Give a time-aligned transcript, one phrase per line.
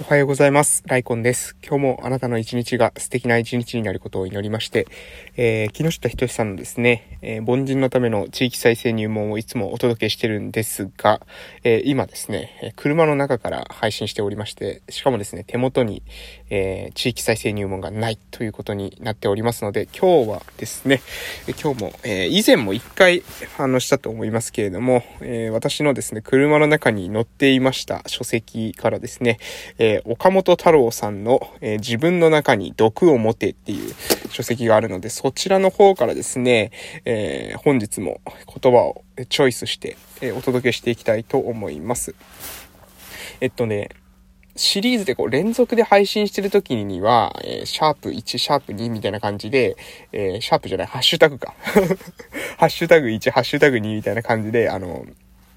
[0.00, 0.82] おはようございます。
[0.88, 1.56] ライコンです。
[1.62, 4.88] 今日もあなたの一日が素敵な一日になることを祈りまして、
[5.36, 11.24] えー、木下仁さんのですね、えー、凡人のための地域再生入門をいつもお届けしてるんですが、
[11.62, 16.02] えー、今ですね、車の中から配信しておりまして、しかもですね、手元に、
[16.56, 21.02] えー、地域再生入門がないということになっておりますので、今日はですね、
[21.60, 23.24] 今日も、えー、以前も一回
[23.56, 29.38] 反応したと思いますけれども、えー、私のですね、車の中に載っていました書籍からですね、
[29.80, 33.92] え、岡本太郎さんの、え、自分の中に毒を持てっていう
[34.30, 36.70] 書籍があるので、そちらの方からですね、
[37.04, 38.20] え、本日も
[38.62, 42.14] 言葉をチョイスして、え、お届けしていきたいと思います。
[43.40, 43.88] えっとね、
[44.56, 49.76] シリーズでこう連続で配信してる時には、えー、シャープ1、シャープ2みたいな感じで、
[50.12, 51.54] えー、シャープじゃない、ハッシュタグか。
[52.58, 55.06] ハッシュタグ1、ハッシュタグ2みたいな感じで、あの、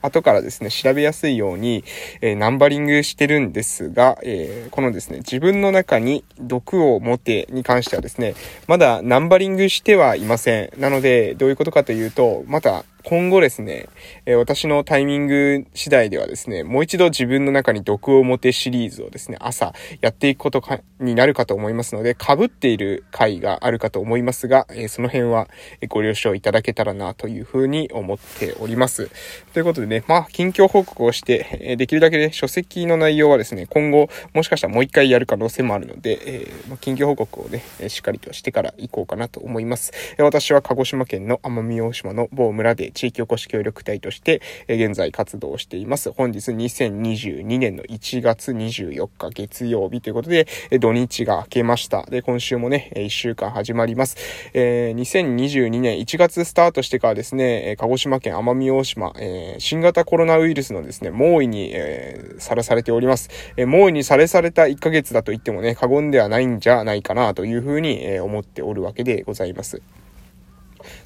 [0.01, 1.83] 後からですね、調べやすいように、
[2.21, 8.35] えー、ナンバリングしてるんですが、えー、このですね、自分の中に毒を持てに関してはですね、
[8.67, 10.69] まだナンバリングしてはいません。
[10.79, 13.87] なので、どういうことかというと、また今後ですね、
[14.25, 25.47] え、私のタイミング次第ではですね、もう一度自分の中に毒を持てシリーズをですね、朝やっていくことかになるかと思いますので、被っている回があるかと思いますが、え、その辺は
[25.87, 29.09] ご了承いただけたらなというふうに思っております。
[29.53, 39.93] ということでね、まあ、近況報告をして、え、できるだけね、書籍の内容はですね、今後、もしかしたらもう一回やる可能性もあるので、え、ま、近況報告をね、しっかりとしてから行こうかなと思います。
[40.17, 46.11] え私は鹿児島県の奄美大島の某村で地域おこし協力隊として、え現在活動しています。
[46.11, 52.07] 本日2022年の1月24日月曜日ということで、え土日が明けました。
[52.07, 54.17] で、今週もね、1週間始まります。
[54.53, 63.29] えー、2022年1月スタートしてからですね、鹿児島県奄美大島、えー、新型コロナウイルスのですね、猛威に、えー、さらされております。
[63.57, 69.83] えー、猛威にされされた1ヶ月だと言ってもね、過言ではないんじゃないかなというふうに、え、思っておるわけでございます。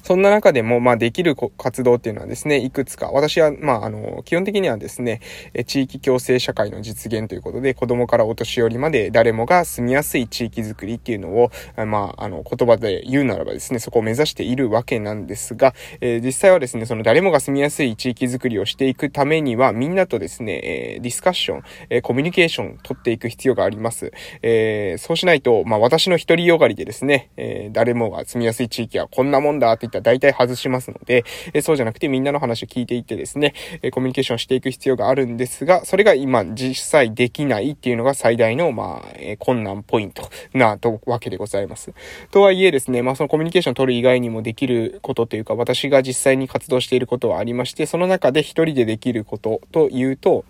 [0.02, 3.10] そんな中でも、まあ、できる活動っていうのはですね、いくつか。
[3.12, 5.20] 私は、まあ、あの、基本的にはですね、
[5.66, 11.50] 地域共生社会の実現ということで、子供からお年寄りまで誰もが住みやすい地域づくりっていうのを、
[11.86, 24.12] まあ、あの、言葉で言うならばですね、そこを目指しているわけなんですが、えー、実際はですね、その誰もが住みやすい地域づくりをしていくためには、みんなとですね、えー、ディスカッション、えー、コミュニケーション取っていく必要があります。
[24.42, 41.92] えー、そうしないと、まあ、私の一人よがりでですね、えー、誰もが住みやすい地域はこんなもんだってったら大体外しますので、えそうじゃなくてみんなの話を聞いていってですね、えコミュニケーションしていく必要があるんですが、それが今実際できないっていうのが最大の、まあ、え困難ポイントなとわけでございます。
[42.30, 50.44] とはいえですね、まあそのコミュニケーションを取る以外にもできることというか、私が実際に活動していることはありまして、その中で一人でできることというと、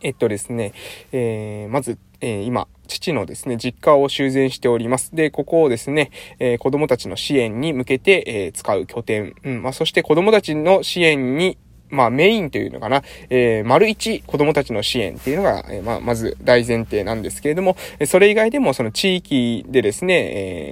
[0.00, 0.72] えっとですね、
[1.12, 5.14] えー、まず、えー、今、父のですね、実家を修繕しております。
[5.14, 9.34] で、ここをですね、えー、子供たちの支援に向けて、えー、使う拠点。
[9.44, 11.58] うん、まあ、そして子供たちの支援に
[11.92, 17.76] まあメインというのかな、えー、丸一子供たちの支援っていうのが、えー、まあ、まず大前提なんですけれども、
[18.06, 20.14] それ以外でもその地域でですね、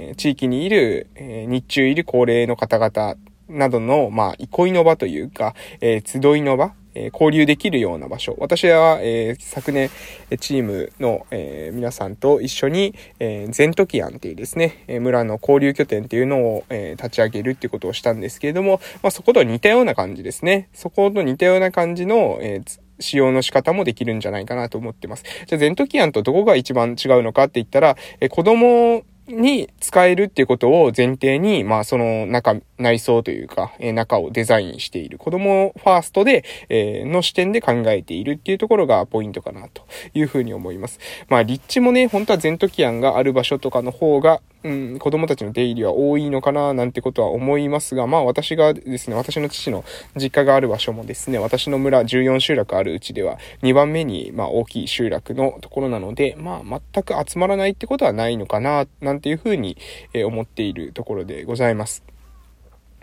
[0.08, 3.16] えー、地域にいる、えー、日中いる高齢の方々
[3.48, 8.36] などの、まあ、憩いの場というか、えー、集いの場、え交流できるような場所。
[8.38, 9.90] 私は、えー、昨年、
[10.38, 20.68] チームの、えー、皆さんと一緒に、えー、ゼントキアンっていうですね、え村の交流拠点っていうのを、え立ち上げるっていうことをしたんですけれども、まあ、そこと似たような感じですね。
[20.72, 22.62] そこと似たような感じの、え
[23.00, 25.24] 使用の仕方もできるんじゃないかなと思ってます。
[25.46, 35.18] じゃあ、ゼントキアンとどこが一番違うのかって言ったら、え子供に使えるっていうことを前提に、まあその中、内装というか、えー、中をデザインしている。
[35.18, 39.82] 子供ファーストで、えー、の視点で考えているっていうところがポイントかなと
[40.14, 40.98] いうふうに思います。
[41.28, 49.84] まあ立地もね、本当はゼントキアンがある場所とかの方が、うん、子供たちの出入りは多いのかななんてことは思いますが、まあ私がですね、私の父の
[50.16, 59.78] 実家がある場所もですね、私の村14集落あるうちでは2番目にま大きい集落のところなので、まあ全く集まらないってことはないのかな、なんていうふうに
[60.14, 62.04] 思っているところでございます。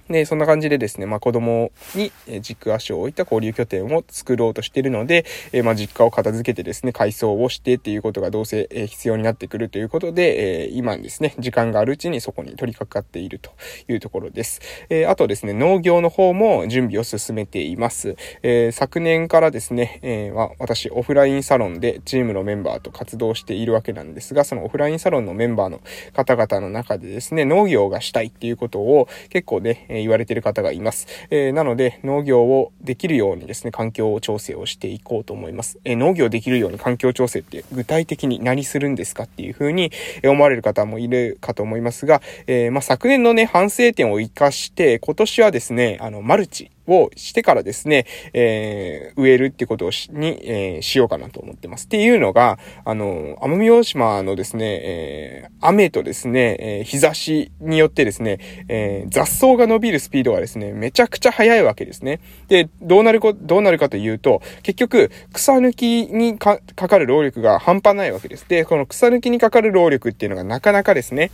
[0.09, 2.11] で、そんな感じでですね、まあ子供に
[2.41, 13.51] 軸足を置いた交流拠点を作ろうとしているので、えまあ実家を片付けてですね、改装をしてっていうことがどうせ必要になってくるということで、え今ですね、時間があるうちにそこに取り掛かっていると
[13.87, 14.61] いうところです。
[14.89, 18.15] えあとですね、農業の方も準備を進めています。
[18.43, 25.81] え昨年からですね、えー、私オフラインサロンでチームのメンバーと活動しているわけなんですが、そのオフラインサロンのメンバーの
[26.13, 31.07] 方々の中でですね、農業がしたいっていうことを結構ね、え言われている方がいます。
[31.29, 35.79] えなので、農業をできるようにですね、環境調整をしていこうと思います。
[35.83, 39.91] え農業できるように環境調整って具体的に何するんですかっていうふうに
[40.23, 51.85] 思われる方もいるかと思いますが、えまあ、昨年のね、反省点を活かして、今年はですね、あの、マルチ、をしてからですね、えー、植えるってことをし、に、えー、しようかなと思ってます。
[51.85, 62.19] っていうのが、あの、奄美大島のですね、えー、雨とですね、えー、日差しによってですね、えー、雑草が伸びるスピードがですね、めちゃくちゃ速いわけですね。
[62.47, 68.45] で、どうなるこ、どうなるかというと、結局、草抜きにかかる労力が半端ないわけです。
[68.47, 71.31] で、この草抜きにかかる労力っていうのがなかなかですね、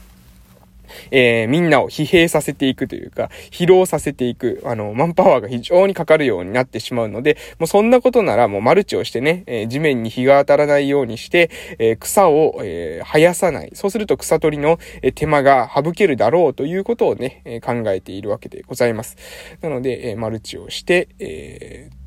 [1.12, 11.50] えー、みんなを疲弊させていくというか、疲労させていく、あの、マンパワーが非常にかかるようになってしまうので、もうそんなことならもうマルチをしてね、えー、地面に日が当たらないようにして、
[11.80, 13.72] えー、草を、え生やさない。
[13.74, 19.18] そうすると草取りの、え手間が省けるだろうということをね、え考えているわけでございます。
[19.62, 22.03] なので、えマルチをして、えー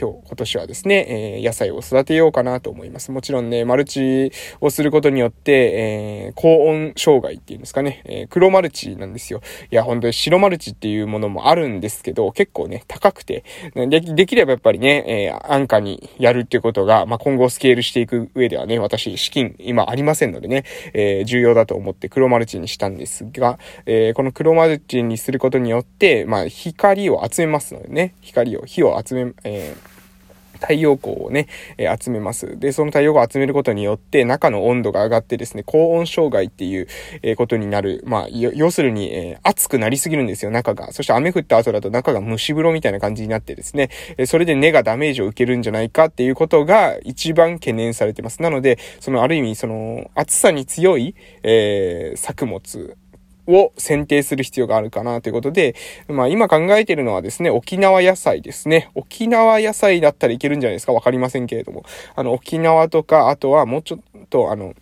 [0.00, 3.12] 今日、今年はですね、えー、野菜を育てようかなと思います。
[3.12, 4.32] もちろんね、マルチ
[4.62, 9.42] をすることによって、えー、高温障害っていうんですかね、えー、黒マルチなんですよ。
[9.70, 13.44] いや、本当に白マルチっていうものもあるんですけど、結構ね、高くて、
[13.74, 20.64] でできればやっぱりね、えー、安価にやるっていうことが、まあ、今後スケールしていく上ではね、私、資金今ありませんのでね、
[20.94, 29.89] えー、重要だと思って黒マルチにしたんですが、えー、この黒マルチにすることによって、まあ、光を集めますのでね、光を、火を集め、えー
[30.60, 31.48] 太陽光をね、
[31.78, 32.58] えー、集めます。
[32.58, 36.86] で、その太陽光を集めることによって、中の温度が上がってですね、高温障害っていう、
[37.22, 38.02] えー、ことになる。
[38.06, 40.92] まあ、要するに、えー、熱くなりすぎるんですよ、中が。
[40.92, 48.42] そして雨降った後だと中が蒸し風呂みたいな感じになってですね、えそれで根がダメージを受けるんじゃないかっていうことが一番懸念されてます。
[48.42, 52.96] なので、そのある意味、その、暑さに強い、え作物、
[53.50, 55.74] を選定する必要があるかなということで、
[56.08, 58.90] まあ今考えてるのはですね、沖縄野菜ですね。
[58.94, 60.92] 沖縄野菜だったらいけるんじゃないですか？
[60.92, 61.84] わかりませんけれども。
[62.14, 64.74] あの、沖縄とか、あとはもうちょっと、あの、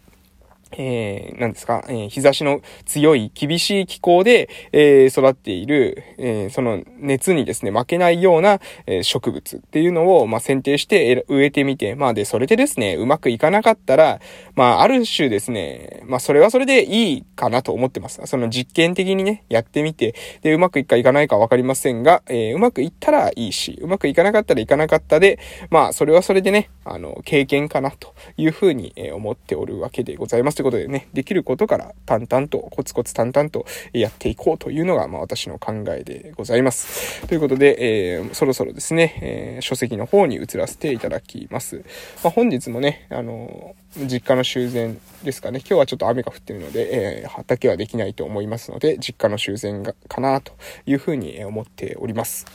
[0.73, 14.20] えー、何ですか、えー、日差しの強い厳しい気候で、えー、育っている、えー、その熱にですね、負けないような、え、植物っていうのを、まあ、選定して植えてみて、まあ、で、それでですね、うまくいかなかったら、
[14.55, 18.21] まあ、ある種ですね、まあ、それはそれでいいかなと思ってます。
[18.26, 25.38] その実験的にね、やってみて、で、うまくいくかいかないかわかりませんが、え、うまくいったらいいし、うまくいかなかったらいかなかったで、
[25.71, 30.57] まあ、それはそれでね、あの、経験かなというふうに、え、思っておるわけでございます。
[30.58, 37.25] ということでね、できることから淡々と、コツコツ淡々とやっていこうというのが、まあ私の考えでございます。
[37.28, 41.84] ということで、えー、そろそろですね、えー、書籍の方に移らせていただきます。
[42.25, 45.60] まあ、本日もね、あの実家の修繕ですかね。
[45.60, 50.54] 今日はちょっと雨が降ってるので、えー、畑はできないと思いますので、実家の修繕がかなと
[50.87, 52.46] いうふうに思っております。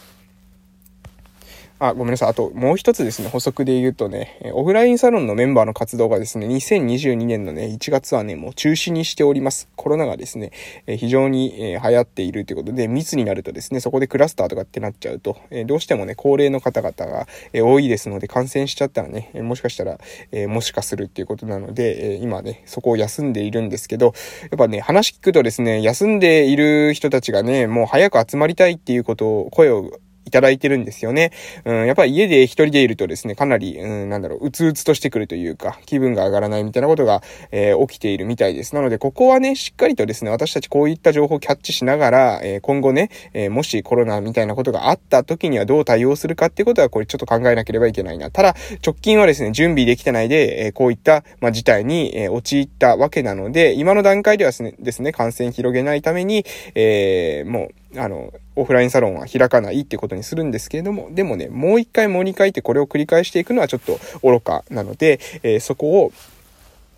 [1.88, 2.30] あ、ごめんなさい。
[2.30, 9.68] あと、もう一つですね、補足で言うとね、オフラインサロンのメンバーの活動がですね、2022年のね、1月はね、もう中止にしております。
[9.76, 10.52] コロナがですね、
[10.88, 15.36] 非常に流行っているということで、密になるとですね、そこでクラスターとかってなっちゃうと、
[15.66, 20.00] どうしてもね、高齢の方々が多いですので、感染しちゃったらね、もしかしたら、
[20.48, 24.12] もしかするっていうことなので、今ね、そこを休んでいるんですけど、や
[24.56, 29.92] っぱね、話聞くとですね、休んでいる人たちがね、もう早く集まりたいっていうことを、声を
[30.34, 31.32] ただいてるんですよね。
[31.64, 37.22] うん、やっぱり家で一人でいるとですね、かなり、うん、なんだろう、うつうつとしてくるというか、気分が上がらないみたいなことが、
[37.52, 38.76] えー、起きているみたいです。
[38.76, 48.32] なので、ここはね、しっかりとですね、私たちこういった情報をキャッチしながら、えー、今後ね、えー、もしコロナみたいなことがあった時にはどう対応するかっていうことは、これちょっと考えなければいけないな。
[48.32, 66.12] ただ、直近はですね、準備できてないで、えこういった、まあ、事態に、え陥ったわけなので、今の段階ではですね、ですね感染広げないために、えもう、あの、オフラインサロンは開かないってことにするんですけれども、でもね、もう一回もう二回ってこれを繰り返していくのはちょっと愚かなので、えー、そこを、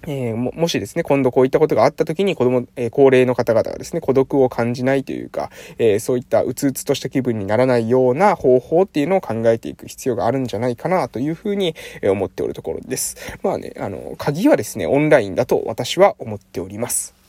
[0.08, 13.18] えー、も、もしですね、今度こういったことがあった時に子供、えー、高齢の方々がですね、孤独を感じないというか、えー、そういったうつうつとした気分にならないような方法っていうのを考えていく必要があるんじゃないかなというふうに思っておるところです。
[13.42, 17.25] まあね、あの、鍵はですね、オンラインだと私は思っております。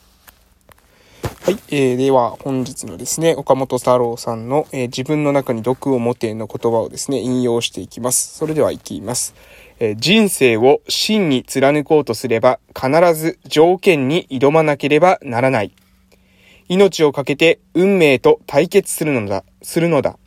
[1.47, 1.59] はい。
[1.69, 8.37] えー、では、本日のですね、岡本太郎さんの、えー、自分の中に毒を持ての言葉をですね、引用していきます。
[8.37, 9.33] それでは、いきます。
[9.79, 15.71] えー、人生を真に貫こうとすれば、必ず条件に挑まなければならない。
[16.67, 20.17] 命をかけて運命と対決するのだ、するのだ。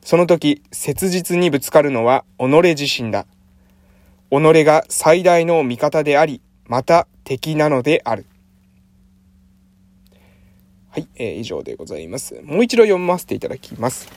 [0.00, 2.46] その時、切実にぶつかるのは己
[2.80, 3.26] 自身だ。
[4.30, 8.24] 己が最大の味方であり、また敵なのである。
[10.96, 12.40] はい、えー、以上でございます。
[12.42, 14.08] もう一度読ませていただきます。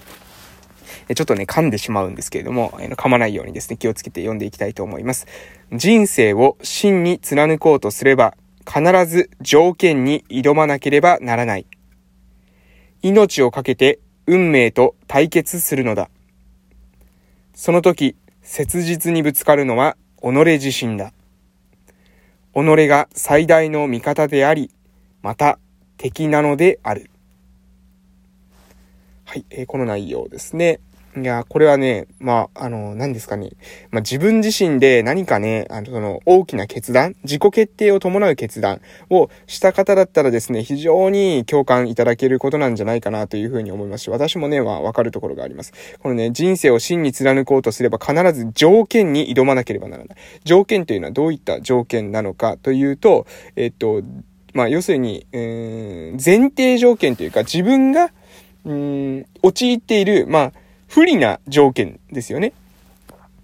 [1.09, 5.27] えちょっとね、噛んでしまうんですけれども、えー、噛まないようにですね、気をつけて読んでいきたいと思います。
[5.73, 8.33] 人生を真に貫こうとすれば、
[8.65, 11.65] 必ず条件に挑まなければならない。
[13.01, 16.09] 命をかけて運命と対決するのだ。
[17.55, 20.29] その時、切実にぶつかるのは己
[20.63, 21.11] 自身だ。
[22.53, 24.71] 己が最大の味方であり、
[25.21, 25.59] また
[25.99, 27.11] 敵なのである。
[29.25, 30.79] はい、えー、この内容ですね。
[31.17, 33.49] いや、これはね、まあ、あの、何ですかね。
[33.91, 38.79] まあ、自分自身で何かね、あの、その、大きな決断、自己決定を伴う決断
[39.09, 45.73] をした方だったらですね、非常に共感いただけることなんじゃないかなというふうに思いますし、私もね、まあ、わかるところがあります。
[45.99, 50.17] このね、人生を真に貫こうとすれば必ず条件に挑まなければならない。
[50.45, 54.01] 条件というのはどういった条件なのかというと、えっと、
[54.59, 58.11] まあ、要するに、えー、前提条件というか、自分が、
[58.65, 60.51] うん、陥っている、まあ、
[60.89, 62.51] 不利な条件ですよね。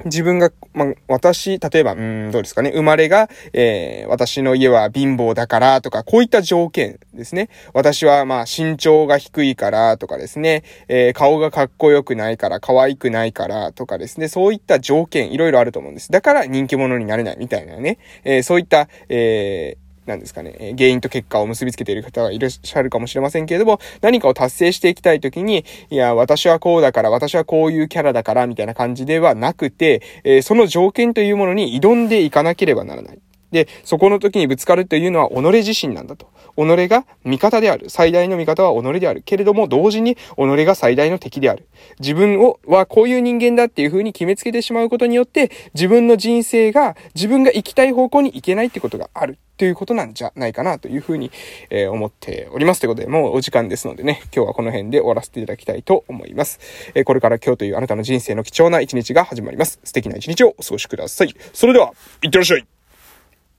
[0.03, 2.69] 自分が、まあ、私、例えば、うん、どうですかね。
[2.71, 7.47] 生まれが、えー、私の家は貧乏だからとか、こういった条件ですね。
[7.73, 10.63] 私は、まあ、身長が低いからとかですね。
[10.89, 14.27] えー、顔がかっこよくないから、可愛くないからとかですね。
[14.27, 16.11] そういった条件、いろいろあると思うんです。
[16.11, 17.99] だから人気者になれないみたいなね。
[18.25, 33.19] えー、そういった、えー、何ですかねえ、原因と結果を結びつけている方がいらっしゃるかもしれませんけれども、何かを達成していきたいときに、いや、私はこうだから、私はこういうキャラだから、みたいな感じではなくて、えー、その条件というものに挑んでいかなければならない。
[33.55, 36.27] で、そこの時にぶつかるというのは己自身なんだと。
[36.57, 37.89] 己が味方である。
[37.89, 39.21] 最大の味方は己である。
[39.25, 41.67] けれども、同時に己が最大の敵である。
[41.99, 49.37] 自分を、はこういう人間だっていう風に決めつけてしまうことによって、自分の人生が、自分が行きたい方向に行けないってことがある。
[49.57, 51.31] ということなんじゃないかなというふうに、
[51.69, 52.81] えー、思っております。
[52.81, 56.59] ということで、もうお時間ですのでね、今日はこの辺で終わらせていただきたいと思います。
[56.93, 59.79] えー、これから今日というあなたの人生の貴重な一日が始まります。
[59.83, 61.33] 素敵な一日をお過ごしください。
[61.53, 62.74] それでは、いってらっしゃい